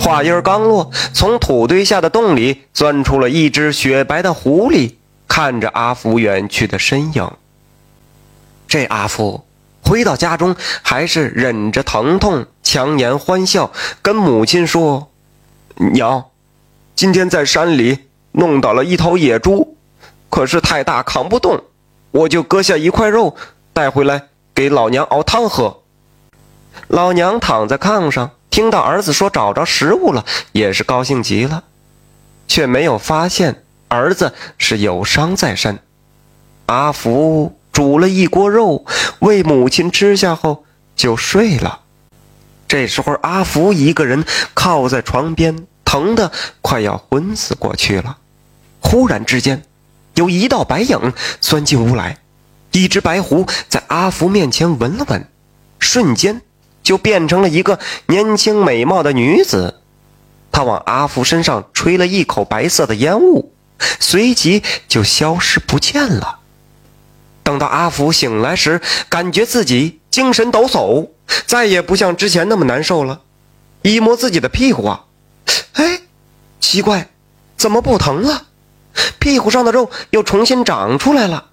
[0.00, 4.94] 话音刚落，从土堆下的洞里钻出了一只雪白的狐狸，
[5.28, 7.30] 看着阿福远去的身影。
[8.66, 9.44] 这阿福
[9.82, 15.10] 回到家中，还是忍着疼痛，强颜欢笑，跟母亲说
[15.92, 16.24] ：“娘，
[16.96, 17.98] 今天在山里
[18.32, 19.76] 弄到了一头野猪，
[20.30, 21.62] 可是太大扛不动，
[22.10, 23.36] 我就割下一块肉
[23.74, 25.82] 带回来给老娘熬汤喝。”
[26.88, 28.30] 老娘躺在炕上。
[28.60, 31.64] 听到儿子说找着食物了，也是高兴极了，
[32.46, 35.78] 却没有发现儿子是有伤在身。
[36.66, 38.84] 阿福煮了一锅肉
[39.20, 41.80] 喂母亲吃下后就睡了。
[42.68, 48.18] 这时候，阿福一个人靠在床边，疼得快要昏死过去了。
[48.80, 49.62] 忽然之间，
[50.16, 52.18] 有一道白影钻进屋来，
[52.72, 55.26] 一只白狐在阿福面前闻了闻，
[55.78, 56.42] 瞬间。
[56.82, 59.80] 就变成了一个年轻美貌的女子，
[60.52, 63.52] 她往阿福身上吹了一口白色的烟雾，
[63.98, 66.38] 随即就消失不见了。
[67.42, 71.08] 等到阿福醒来时，感觉自己精神抖擞，
[71.46, 73.22] 再也不像之前那么难受了。
[73.82, 75.04] 一摸自己的屁股啊，
[75.72, 76.00] 哎，
[76.60, 77.08] 奇怪，
[77.56, 78.46] 怎么不疼了？
[79.18, 81.46] 屁股上的肉又重新长出来了，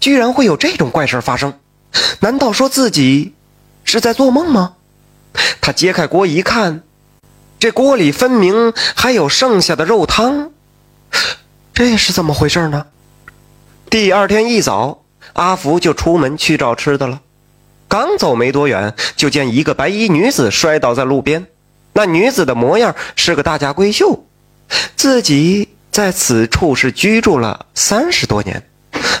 [0.00, 1.58] 居然会有这种怪事发生？
[2.20, 3.34] 难道说自己？
[3.88, 4.74] 是在做梦吗？
[5.62, 6.82] 他揭开锅一看，
[7.58, 10.50] 这锅里分明还有剩下的肉汤，
[11.72, 12.86] 这是怎么回事呢？
[13.88, 17.22] 第二天一早，阿福就出门去找吃的了。
[17.88, 21.46] 刚走没多远，就见一个白衣女子摔倒在路边。
[21.94, 24.26] 那女子的模样是个大家闺秀，
[24.96, 28.68] 自己在此处是居住了三十多年，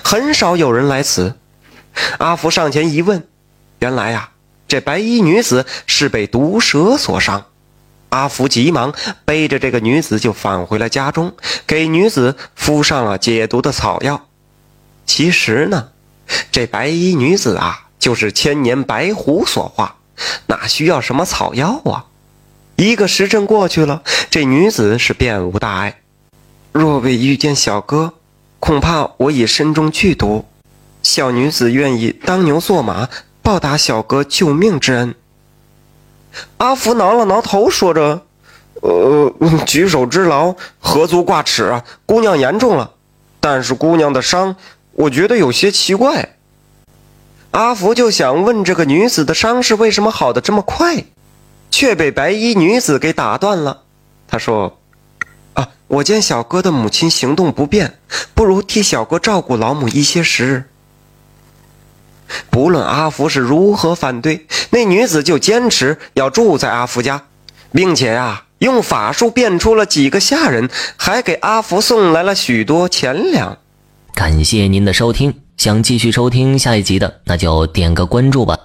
[0.04, 1.34] 很少有人来此。
[2.18, 3.26] 阿福上前一问，
[3.78, 4.28] 原来呀。
[4.68, 7.46] 这白衣女子是被毒蛇所伤，
[8.10, 11.34] 阿福急忙背着这个女子就返回了家中，
[11.66, 14.26] 给女子敷上了解毒的草药。
[15.06, 15.88] 其实呢，
[16.52, 19.96] 这白衣女子啊，就是千年白狐所化，
[20.48, 22.04] 哪需要什么草药啊？
[22.76, 26.02] 一个时辰过去了，这女子是便无大碍。
[26.72, 28.12] 若未遇见小哥，
[28.60, 30.44] 恐怕我已身中剧毒。
[31.02, 33.08] 小女子愿意当牛做马。
[33.48, 35.14] 报答小哥救命之恩。
[36.58, 38.26] 阿福挠了挠头，说着
[38.82, 39.32] ：“呃，
[39.64, 41.82] 举手之劳，何足挂齿啊！
[42.04, 42.90] 姑娘严重了，
[43.40, 44.54] 但是姑娘的伤，
[44.92, 46.36] 我觉得有些奇怪。”
[47.52, 51.04] 阿福就想问这个女子的伤势为什么好的这么快，
[51.70, 53.84] 却被白衣女子给打断了。
[54.28, 54.78] 他说
[55.56, 57.98] ：“啊，我见小哥的母亲行动不便，
[58.34, 60.64] 不如替小哥照顾老母一些时日。”
[62.58, 67.22] 无论阿福是如何反对，那女子就坚持要住在阿福家，
[67.72, 73.56] 并且啊，用法术变出了几个下人，还给阿福送来了许多钱粮。
[74.12, 78.58] 感谢您的收听，想继续收听下一集的，那就点个关注吧。